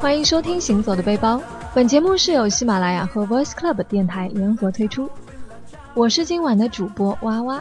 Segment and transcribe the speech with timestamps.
[0.00, 1.36] 欢迎收听《行走的背包》。
[1.74, 5.10] 本节目是由喜马拉雅和 Voice Club 电台联合推出，
[5.94, 7.18] 我是今晚的主播。
[7.22, 7.60] 娃娃。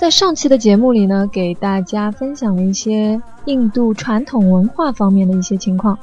[0.00, 5.98] 在上期的节目里呢，给大家分享了一些印度传统文化方面的一些情况。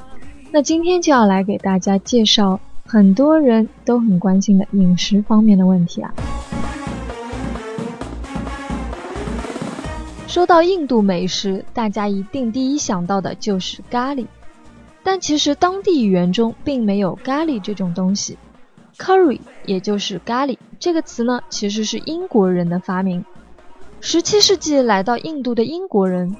[0.52, 6.14] 那今天就要来给大家介绍很多人都很关心的饮食方面的问题啊。
[10.28, 14.26] 说到印度美食，大家一定第一想到的就是咖喱，
[15.02, 18.38] 但其实当地语言中并没有咖喱这种东西。
[18.96, 23.24] curry 也就是咖喱这个词呢，其实是英国人的发明。
[24.00, 26.34] 十七世纪来到印度的英国人，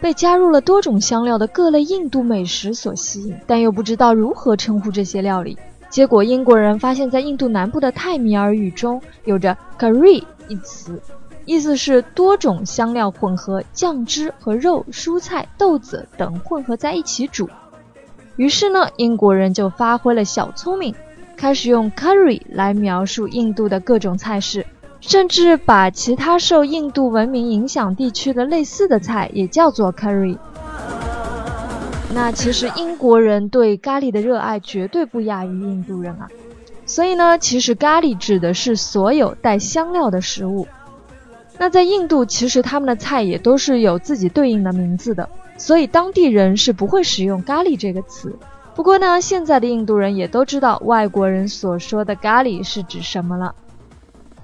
[0.00, 5.56] 被加入了多种香料的各类印度美食所吸引，但又不知道如何称呼这些料理。
[5.88, 11.00] 结果英国人发现，在印度南部的泰米尔语中有着 curry 一词，
[11.44, 17.48] 意思是多种香料混合酱汁和肉、蔬菜、豆子等混合在一起煮。
[18.34, 20.94] 于是呢，英国人就发挥了小聪明，
[21.36, 24.66] 开始用 curry 来描述印度的各种菜式。
[25.06, 30.36] 甚至把其他受印度文明影响地区的类似的菜也叫做 curry。
[32.12, 36.26] 那其实英国人对咖喱的热爱绝对不亚于印度人啊。
[36.86, 40.66] 所以呢，其实咖喱指的是所有带香料的食物。
[41.56, 48.36] 那在印度，其实他们的菜也都是有自己对应的名字的，所以当地人是不会使用咖喱这个词。
[48.74, 53.54] 不过呢，现在的印度人也都知道外国人所说的咖喱是指什么了。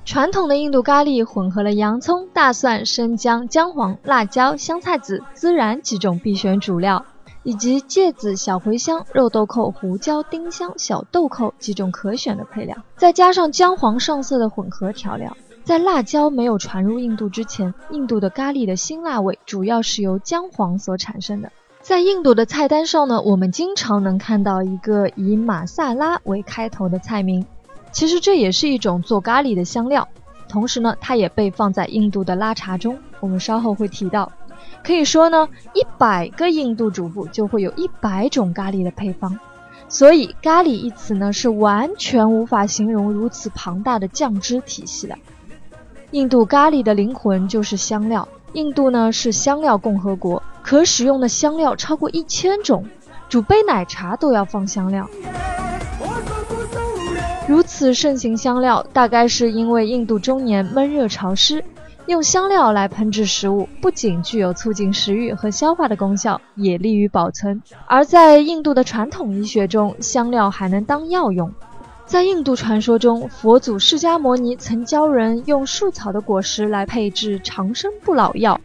[0.05, 7.07] 传统的印度咖喱混合了洋葱、大蒜、生姜、姜黄、辣椒、香菜籽、孜然几种必选主料，
[7.45, 15.37] 以及芥子、小茴香、肉豆蔻、胡椒、丁香、小豆蔻几种可选的配料，再加上姜黄上色的混合调料。
[15.63, 21.53] 在辣椒没有传入印度之前，印度的咖喱的辛辣味主要是由姜黄所产生的。
[21.81, 27.47] 在印度的菜单上呢，我们经常能看到一个以马萨拉为开头的菜名。
[27.93, 30.09] 其实这也是一种做咖喱的香料，
[30.49, 32.99] 同时呢，它也被放在印度的拉茶中。
[33.21, 34.33] 我们稍后会提到。
[34.83, 39.39] 可以说呢，一百个印度主妇就会有一百种咖喱的配方。
[39.89, 45.17] 所以，咖喱一词呢，是完全无法形容如此庞大的酱汁体系的。
[46.11, 48.27] 印度咖喱的灵魂就是香料。
[48.55, 52.85] 印度呢是香料共和国，可使用的香料超过一千种，
[53.29, 55.09] 煮杯奶茶都要放香料。
[57.53, 61.63] 如此盛行香料，大概是因为印度中年闷热潮湿，
[62.07, 67.61] 用香料来烹制食物，不仅具有促进食欲和消化的功效，也利于保存。
[67.87, 71.53] 而在印度的传统医学中，香料还能当药用。
[72.07, 78.59] 在印度传说中，佛祖释迦摩尼曾教人用树草的果实来配制长生不老药，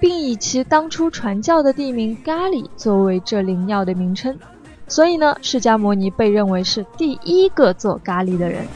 [0.00, 4.36] 并以其当初传教的地名咖喱作为这灵药的名称。
[4.92, 8.66] 所以呢，释迦摩尼被认为是第一个做咖喱的人。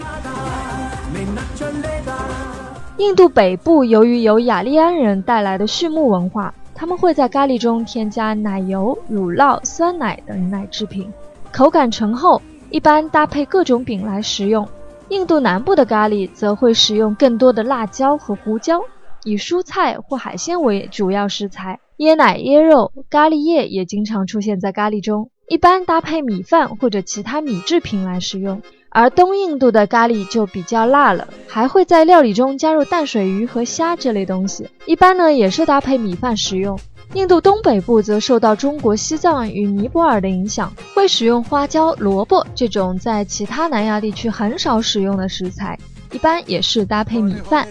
[2.96, 11.12] 印度北部由于有雅利安人带来的畜牧文化，他们会在咖喱中添加奶油、乳酪、酸奶等奶制品，
[11.52, 12.40] 口感醇厚，
[12.70, 14.66] 一般搭配各种饼来食用。
[15.10, 18.80] 印度南部的咖喱则会使用更多的辣椒和胡椒，
[19.24, 25.28] 以蔬菜或海鲜为主要食材，椰奶、椰肉、咖喱叶也经常出现在咖喱中。
[25.48, 34.68] 一般搭配米饭或者其他米制品来食用，而东印度的咖喱就比较辣了，还会在料理中加入淡水鱼和虾这类东西。
[34.86, 36.76] 一般呢也是搭配米饭食用。
[37.12, 45.78] 印度东北部则受到中国西藏与尼泊尔的影响，会使用花椒、萝卜这种在其他南亚地区很少使用的食材。
[46.16, 47.68] 一般也是搭配米饭。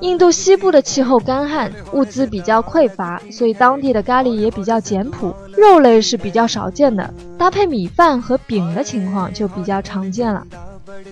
[0.00, 7.12] 印度西部的气候干旱，物资比较匮乏，所以当地的咖喱也比较简朴，肉类是比较少见的。
[7.36, 10.46] 搭配米饭和饼的情况就比较常见了。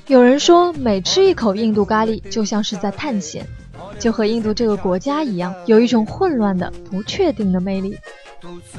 [0.06, 3.44] 有人说，每吃一口印度咖喱，就像是在探险，
[3.98, 7.98] 就和印度这个国家一样，有一种混乱的、不确定的魅力。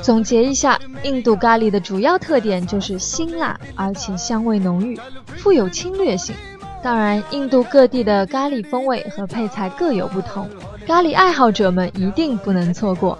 [0.01, 4.97] 总结一下，印度咖喱的主要特点就是辛辣，而且香味浓郁，
[5.35, 6.33] 富有侵略性。
[6.81, 10.49] 当然，印度各地的咖喱风味和配菜各有不同，
[10.87, 13.19] 咖喱爱好者们一定不能错过。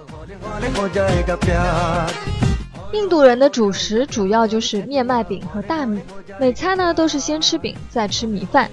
[2.94, 6.00] 印度人的主食主要就是面麦饼和大米，
[6.40, 8.70] 每餐呢都是先吃饼再吃米饭。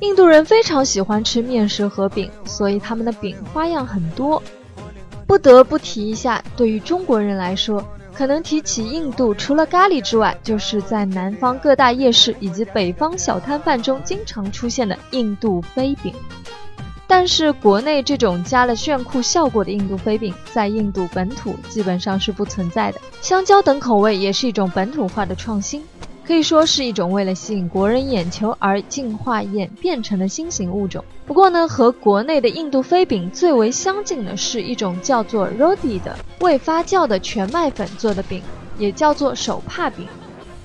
[0.00, 4.42] 印度人非常喜欢吃面食和饼，所以他们的饼花样很多。
[5.26, 7.82] 不得不提一下，对于中国人来说，
[8.16, 16.14] 可能提起印度，除了咖喱之外，就是在南方各大夜市以及北方小摊贩中经常出现的印度飞饼。
[17.06, 23.00] 但是国内这种加了炫酷效果的印度飞饼，在印度本土基本上是不存在的。
[23.20, 25.84] 香蕉等口味也是一种本土化的创新。
[26.26, 31.04] 可以说是一种为了吸引国人眼球而进化演变成的新型物种。
[31.26, 38.40] 不过呢，和国内的印度飞饼最为相近的是一种叫做 roti 的未发酵的全麦粉做的饼，
[38.78, 40.06] 也叫做手帕饼。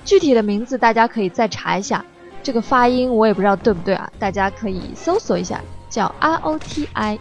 [0.04, 2.04] 具体的名字大家可以再查一下，
[2.44, 5.60] 这个发音我也不知道对不对啊，大家可以搜索一下，
[5.90, 7.18] 叫 roti。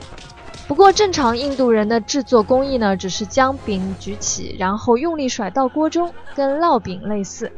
[0.68, 7.52] 不过正常印度人的制作工艺呢，只是将饼举起，然后用力甩到锅中，跟烙饼类似。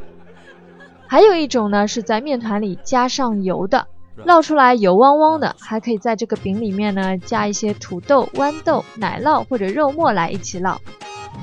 [1.08, 3.88] 还有一种呢，是在面团里加上油的，
[4.26, 10.78] 烙出来油汪汪的，还可以在这个饼里面呢加一些土豆、豌豆、奶酪或者肉末来一起烙。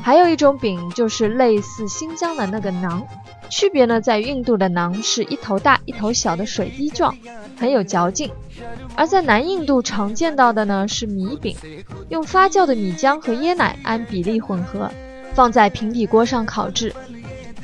[0.03, 3.03] 还有一种饼就是类似新疆的那个馕，
[3.51, 7.15] 区别呢在于印度的馕是一头大一头小的水滴状，
[7.59, 8.31] 很有嚼劲；
[8.95, 11.57] 而在南印度常见到的呢是米饼，
[12.09, 14.91] 用发酵的米浆和椰奶按比例混合，
[15.35, 16.95] 放在平底锅上烤制。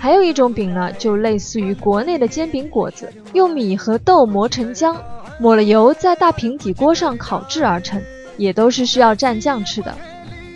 [0.07, 4.95] 还有一种饼呢，就类似于国内的煎饼果子，用米和豆磨成浆，
[5.41, 8.01] 抹了油，在大平底锅上烤制而成，
[8.37, 9.93] 也都是需要蘸酱吃的。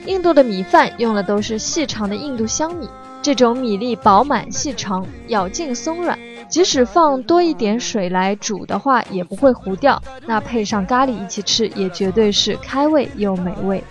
[0.06, 2.88] 印度的米饭用的都是细长的印度香米，
[3.20, 6.16] 这种米粒饱满细长，咬劲松软，
[6.48, 10.00] 即使放多一点水来煮的话，也不会糊掉。
[10.26, 13.82] 那配上咖喱一起吃，也绝对是开胃又美味。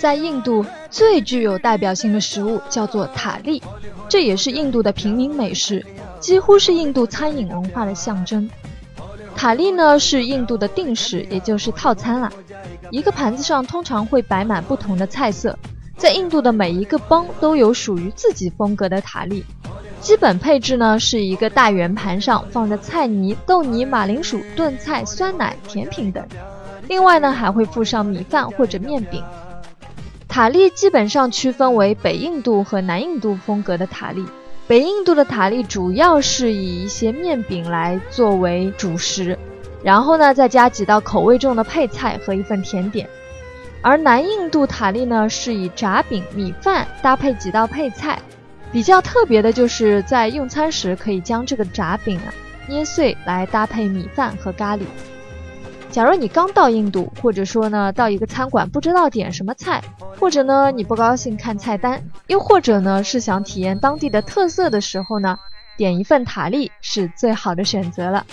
[0.00, 3.62] 在印度最具有代表性的食物叫做塔利，
[4.08, 5.84] 这也是印度的平民美食，
[6.18, 8.48] 几乎是印度餐饮文化的象征。
[9.36, 12.32] 塔利呢是印度的定食，也就是套餐啦。
[12.90, 15.54] 一个盘子上通常会摆满不同的菜色，
[15.98, 19.44] 在印度的每一个邦都有属于自己风格的塔利。
[20.00, 26.26] 基本配置呢是一个大圆盘上放着菜泥、豆泥、马铃薯、炖菜、酸奶、甜品等，
[26.88, 29.22] 另外呢还会附上米饭或者面饼。
[30.30, 34.24] 塔利基本上区分为北印度和南印度风格的塔利。
[34.68, 39.36] 北印度的塔利主要是以一些面饼来作为主食，
[39.82, 43.10] 然后呢再加几道口味重的配菜和一份甜点。
[43.82, 48.16] 而南印度塔利呢是以炸饼、米饭搭配几道配菜。
[48.70, 52.30] 比较特别的就是在用餐时可以将这个炸饼啊
[52.68, 54.82] 捏碎来搭配米饭和咖喱。
[55.90, 59.82] 假如你刚到印度，或者说呢到一个餐馆不知道点什么菜，
[60.18, 65.36] 或者呢你不高兴看菜单，又或者呢是想体验当地的特色的时候呢，
[65.76, 68.24] 点一份塔利是最好的选择了。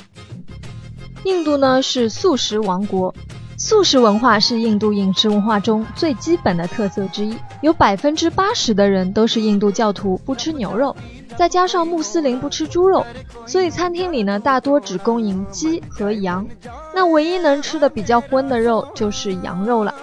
[1.23, 3.13] 印度呢是素食王国，
[3.57, 10.95] 素食文化是印度饮食文化中最基本的特色之一，有百分之八十的人都是印度教徒，不吃牛肉。
[11.37, 13.05] 再加上穆斯林不吃猪肉，
[13.45, 16.45] 所以餐厅里呢大多只供应鸡和羊。
[16.95, 19.93] 那唯一能吃的比较荤的肉就是羊肉了。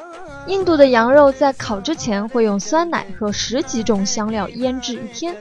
[0.47, 5.35] 印度的羊肉在烤之前会用酸奶和十几种香料腌制一天，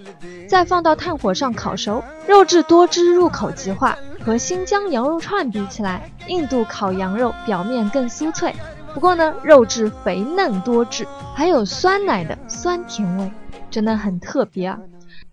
[0.48, 3.98] 再放到炭火上烤熟，肉质多汁，入口即化。
[4.26, 8.56] 和新疆羊肉串比起来，印度烤羊肉表面更酥脆，
[8.94, 13.30] 不过呢肉质肥嫩多汁，还有酸奶的酸甜味，
[13.70, 14.80] 真的很特别啊。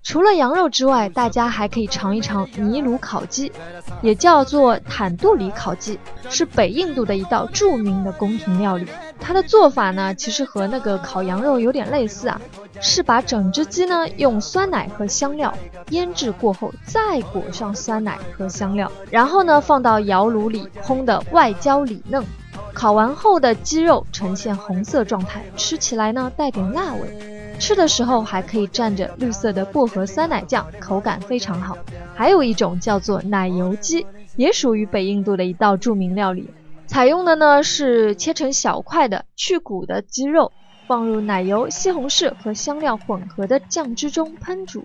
[0.03, 3.53] 除了羊肉之外，大家还可以尝一尝尼鲁烤鸡，
[4.01, 5.99] 也叫做坦杜里烤鸡，
[6.31, 8.87] 是北印度的一道著名的宫廷料理。
[9.21, 12.41] 它的做法呢，其实和那个烤羊肉有点类似啊，
[12.81, 15.53] 是把整只鸡呢用酸奶和香料
[15.91, 22.25] 腌制过后，再裹上酸奶和香料，然后呢放到窑炉里烘的外焦里嫩，
[22.73, 27.40] 烤完后的鸡肉呈现红色状态，吃起来呢带点辣味。
[27.61, 31.77] 吃的时候还可以蘸着绿色的薄荷酸奶酱，口感非常好。
[32.15, 36.49] 还有一种叫做奶油鸡，也属于北印度的一道著名料理。
[36.87, 40.51] 采用的呢是切成小块的去骨的鸡肉，
[40.89, 44.85] 放入奶油、西红柿和香料混合的酱汁中烹煮，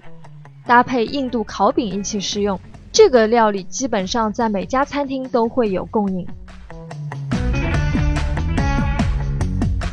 [0.67, 2.59] 搭配印度烤饼一起食用。
[2.91, 6.27] 这个料理基本上在每家餐厅都会有供应。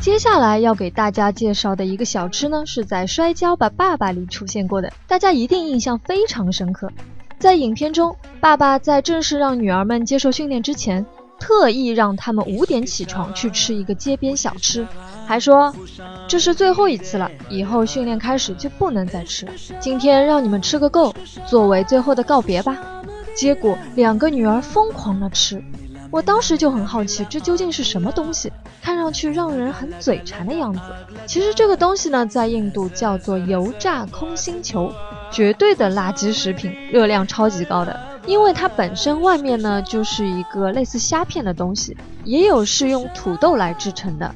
[0.03, 6.91] 接下来要给大家介绍的一个小吃呢，是在《摔跤吧，爸爸》里出现过的，大家一定印象非常深刻。
[7.39, 11.05] 在影片中，爸爸在正式让女儿们接受训练之前，
[11.39, 14.85] 特意让他们五点起床去吃一个街边小吃，
[15.25, 15.73] 还说
[16.27, 19.53] 这是最后一次了，以后训练开始就不能再吃了。
[19.79, 21.15] 今天让你们吃个够，
[21.47, 22.77] 作为最后的告别吧。
[23.33, 25.63] 结果两个女儿疯狂的吃。
[26.11, 28.51] 我当时就很好奇，这究竟是什么东西？
[29.03, 30.79] 上去让人很嘴馋的样子。
[31.25, 34.93] 其实这个东西呢，在印度叫做油炸空心球，
[35.29, 37.99] 绝对的垃圾食品，热量超级高的。
[38.25, 44.33] 因为它本身外面呢就是一个类似虾片的东西，也有是用土豆来制成的。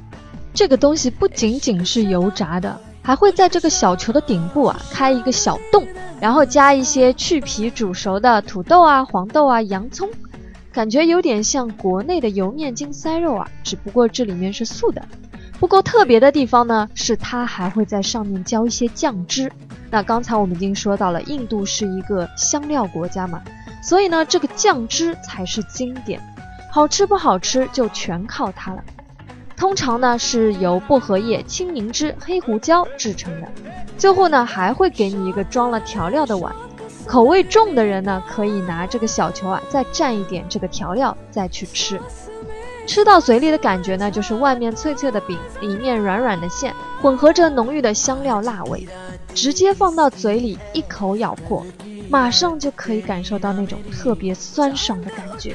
[0.53, 5.87] 这个东西不仅仅是油炸的，还会在这个小球的顶部啊开一个小洞，
[6.19, 10.09] 然后加一些去皮煮熟的土豆啊、黄豆啊、洋葱。
[10.77, 15.01] 感觉有点像国内的油面筋塞肉啊，只不过这里面是素的。
[15.59, 19.51] 不过特别的地方呢，是它还会在上面浇一些酱汁。
[19.89, 23.41] 那刚才我们已经说到了，印度是一个香料国家嘛，
[23.81, 26.21] 所以呢，这个酱汁才是经典。
[26.69, 28.83] 好吃不好吃就全靠它了。
[29.55, 33.47] 通常呢是由薄荷叶、青柠汁、黑胡椒制成的。
[33.97, 36.53] 最后呢还会给你一个装了调料的碗。
[37.07, 41.99] 口味重的人呢，可以拿这个小球啊，再蘸一点这个调料，再去吃。
[42.85, 48.87] 吃到嘴里的感觉呢，就是外面脆脆的饼，里面软软的馅，混合着浓郁的香料辣味，
[49.33, 51.65] 直接放到嘴里一口咬破，
[52.09, 55.53] 马上就可以感受到那种特别酸爽的感觉。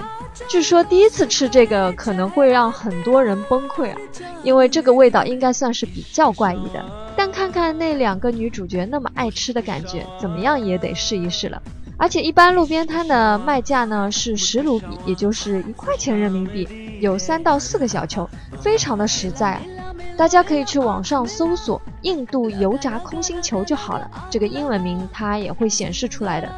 [0.49, 3.97] 据说第一次吃这个可能会让很多人崩溃啊，
[4.43, 6.85] 因为这个味道应该算是比较怪异的。
[7.17, 11.63] 但看那两个女主角那么爱吃的感觉，怎么样也得试一试了。
[11.99, 18.29] 而且一般路边摊的卖价呢是十卢比，也就是一块钱人民币，有三到四个小球，
[18.61, 19.61] 非常的实在。
[20.17, 26.49] 大家可以去网上搜索“印度油炸空心球”就好了，这个英文名它也会显示出来的。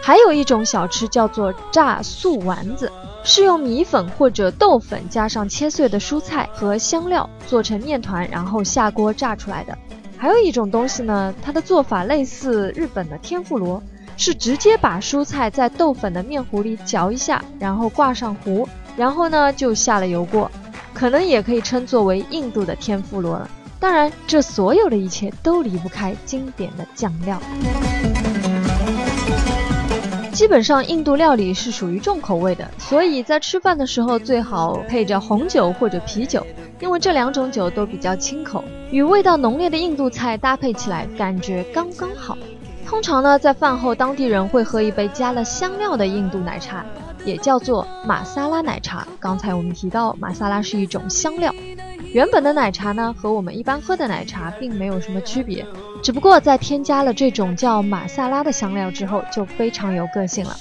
[0.00, 2.90] 还有一种小吃叫做炸素丸子，
[3.24, 9.76] 是用米粉或者豆粉加上切碎的蔬菜和香料做成面团，然后下锅炸出来的。
[10.18, 13.82] 还有一种东西呢，它的做法类似日本的天妇罗，
[14.16, 20.50] 是直接把蔬菜在豆粉的面糊里搅一下，然后挂上糊，然后呢就下了油锅，
[20.92, 23.48] 可能也可以称作为印度的天妇罗了。
[23.80, 27.40] 当然，这所有的一切都离不开经典的酱料。
[30.32, 36.44] 基本上印度料理是属于重口味的，所以在吃饭的时候最好配着红酒或者啤酒，
[36.80, 42.36] 因为这两种酒都比较清口，与味道浓烈的印度菜搭配起来，感觉刚刚好。
[42.86, 46.84] 通常呢，在饭后，当地人会喝一杯加了香料的印度奶茶，
[47.26, 49.06] 也叫做玛萨拉奶茶。
[49.20, 51.54] 刚才我们提到，玛萨拉是一种香料。
[52.12, 55.64] 原本的奶茶呢，和我们一般喝的奶茶并没有什么区别，
[56.02, 60.56] 只不过在添加了这种叫马萨拉的香料之后，就非常有个性了。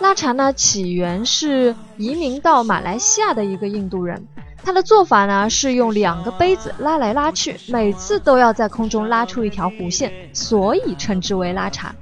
[0.00, 4.26] 拉茶呢，起源是移民到马来西亚的一个印度人，
[4.62, 11.94] 他的做法呢是用两个杯子拉来拉去，每次都要在空中拉出一条弧线，所以称之为拉茶。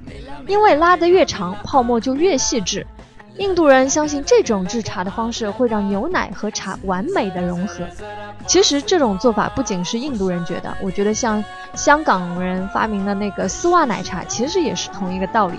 [0.47, 2.85] 因为拉得越长，泡沫就越细致。
[3.37, 7.83] 印度人相信这种制茶的方式会让牛奶和茶完美的融合。
[8.45, 15.57] 其实这种做法不仅是印度人觉得，我觉得像香港人发明的那个丝袜奶茶，其实也是同一个道理。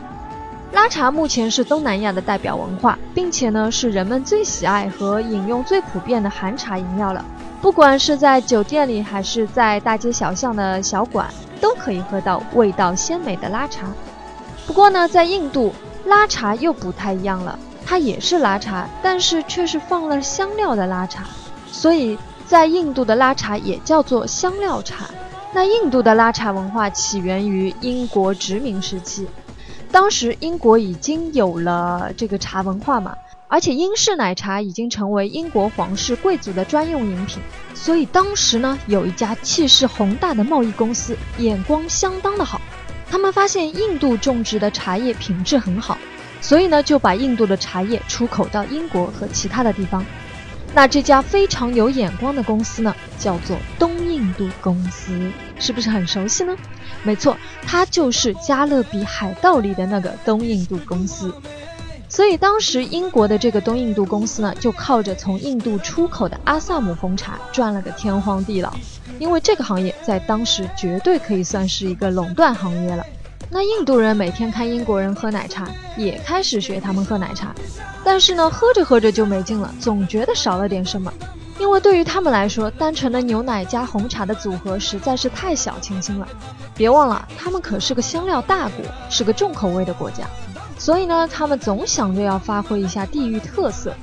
[0.73, 7.25] 拉茶目前是东南亚的代表文化，并且呢是人们最喜爱和饮用最普遍的含茶饮料了。
[7.61, 11.29] 不管是在酒店里，还是在大街小巷的小馆，
[11.61, 13.87] 都可以喝到味道鲜美的拉茶。
[14.67, 15.73] 不过呢，在印度
[16.07, 21.25] 拉茶又不太一样了，它也是拉茶，但是却是放了香料的拉茶，
[21.71, 22.19] 所以。
[22.47, 25.07] 在印度的拉茶也叫做香料茶。
[25.55, 29.27] 那印度的拉茶文化起源于英国殖民时期，
[29.91, 33.17] 当时英国已经有了这个茶文化嘛，
[33.49, 37.43] 而且英式奶茶已经成为英国皇室贵族的专用饮品，
[37.75, 42.61] 所以当时呢有一家气势宏大的贸易公司，眼光相当的好，
[43.15, 45.97] 他们发现印度种植的茶叶品质很好，
[46.41, 50.05] 所以呢就把印度的茶叶出口到英国和其他的地方。
[50.75, 55.31] 那这家非常有眼光的公司呢，叫做东印度公司，
[55.61, 56.57] 是不是很熟悉呢？
[57.05, 61.33] 没错，它就是《加勒比海盗》里的那个东印度公司。
[62.15, 68.73] 所以当时英国的这个东印度公司呢，就靠着从印度出口的阿萨姆红茶赚了个天荒地老，
[69.19, 73.05] 因为这个行业在当时绝对可以算是一个垄断行业了。
[73.51, 77.53] 那印度人每天看英国人喝奶茶，也开始学他们喝奶茶，
[78.05, 81.13] 但是呢，喝着喝着就没劲了，总觉得少了点什么。
[81.59, 86.29] 因为对于他们来说，单纯的牛奶加红茶的组合实在是太小清新了。
[86.77, 90.25] 别忘了，他们可是个香料大国，是个重口味的国家，
[90.85, 93.95] 所以呢，他们总想着要发挥一下地域特色。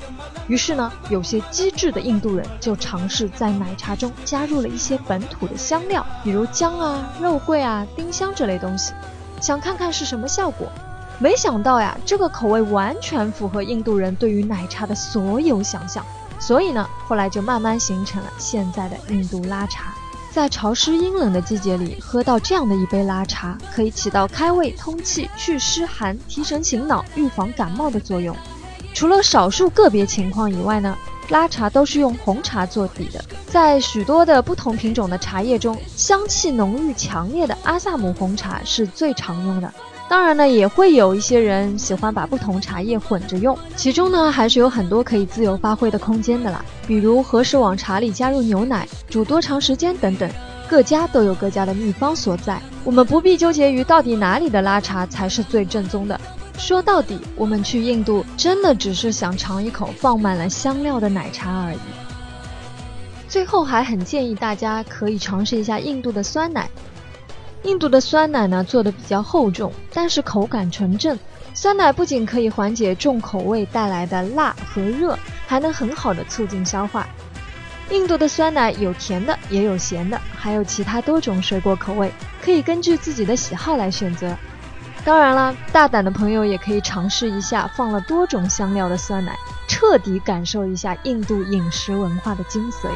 [0.48, 8.94] 于是呢，有些机智的印度人就尝试在奶茶中加入了一些本土的香料，比如姜啊、肉桂啊、丁香这类东西。
[9.40, 10.68] 想看看是什么效果。
[11.20, 16.04] 没想到呀，这个口味完全符合印度人对于奶茶的所有想象，
[16.40, 19.94] 所以呢，后来就慢慢形成了现在的印度拉茶。
[20.34, 28.34] 在潮湿阴冷的季节里，喝到这样的一杯拉茶，可以起到开胃、通气、祛湿寒、提神醒脑、预防感冒的作用。
[28.94, 30.98] 除了少数个别情况以外呢，
[31.30, 33.22] 拉茶都是用红茶做底的。
[33.48, 39.74] 在许多的不同品种的茶叶中，香气浓郁强烈的阿萨姆红茶是最常用的。
[40.12, 46.66] 当然呢，也会有一些人喜欢把不同茶叶混着用，其中呢还是有很多可以自由发挥的空间的啦。
[46.86, 50.30] 比如何时往茶里加入牛奶、煮多长时间等等，
[50.70, 52.62] 各家都有各家的秘方所在。
[52.84, 56.20] 我们不必纠结于到底哪里的拉茶才是最正宗的。
[56.58, 61.80] 说到底，我们去印度真的只是想尝一口放满了香料的奶茶而已。
[63.30, 66.70] 最后还很建议大家可以尝试一下印度的酸奶。
[67.64, 71.18] 印度的酸奶呢做的比较厚重，但是口感纯正。
[71.54, 77.06] 酸奶不仅可以缓解重口味带来的辣和热，还能很好的促进消化。
[77.90, 84.36] 印度的酸奶有甜的，也有咸的，还有其他多种水果口味，可以根据自己的喜好来选择。
[85.04, 89.38] 当然了，大胆的朋友也可以尝试一下放了多种香料的酸奶，
[89.68, 92.88] 彻底感受一下印度饮食文化的精髓。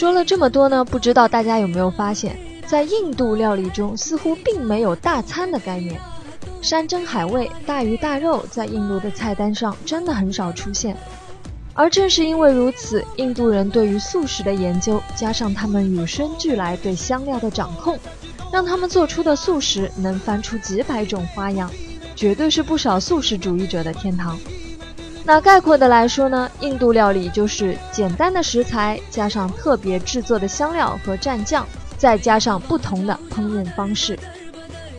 [0.00, 2.34] 说了这么多呢，不知道大家有没有发现，
[2.66, 6.00] 在印度料理中似乎并没有大餐的概念。
[6.62, 10.96] 山珍海味、大鱼大肉在印度的菜单上真的很少出现。
[11.74, 17.98] 而正是因为如此，印度人对于素食的研究，加上他们与生俱来对香料的掌控，
[18.50, 21.70] 让他们做出的素食能翻出几百种花样，
[22.16, 24.38] 绝对是不少素食主义者的天堂。
[25.22, 34.18] 那概括的来说呢，印度料理就是简单的食材，加上特别制作的香料和蘸酱，再加上不同的烹饪方式。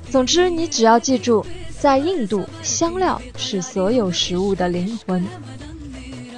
[0.09, 1.45] 总之，你只要记住，
[1.79, 5.25] 在印度，香料是所有食物的灵魂。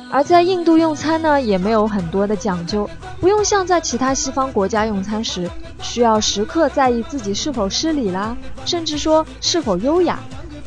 [0.09, 5.49] 而在印度用餐呢，也没有很多的讲究，不用像在其他西方国家用餐时，
[5.81, 10.19] 需要时刻在意自己是否失礼啦，甚至说是否优雅。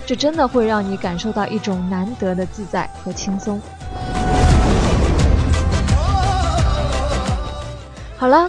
[0.07, 3.61] 这真的会让你感受到一种难得的自在和轻松。
[8.17, 8.49] 好了，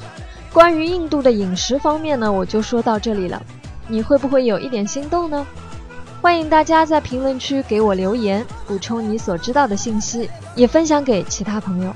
[0.53, 3.41] 关于印度的饮食方面呢，我就说到这里了。
[3.87, 5.45] 你会不会有一点心动呢？
[6.21, 11.91] 欢迎大家在评论区给我留言，补充你所知道的信息，也分享给其他朋友。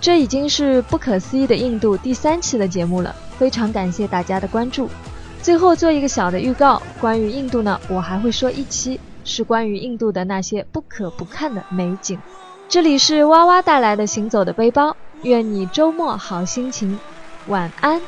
[0.00, 4.88] 这已经是不可思议的印度第三期的节目了，非常感谢大家的关注。
[5.42, 12.20] 最后做一个小的预告，关于印度呢，我还会说一期，是关于印度的那些不可不看的美景。
[12.68, 17.00] 这里是哇哇带来的行走的背包，愿你周末好心情，
[17.48, 18.00] 晚安。